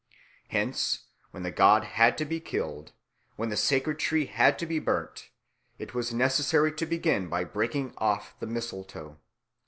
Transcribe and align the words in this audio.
Hence 0.47 1.03
when 1.29 1.43
the 1.43 1.51
god 1.51 1.83
had 1.83 2.17
to 2.17 2.25
be 2.25 2.39
killed 2.39 2.93
when 3.35 3.49
the 3.49 3.55
sacred 3.55 3.99
tree 3.99 4.25
had 4.25 4.57
to 4.57 4.65
be 4.65 4.79
burnt 4.79 5.29
it 5.77 5.93
was 5.93 6.11
necessary 6.11 6.71
to 6.71 6.87
begin 6.87 7.29
by 7.29 7.43
breaking 7.43 7.93
off 7.99 8.33
the 8.39 8.47
mistletoe. 8.47 9.19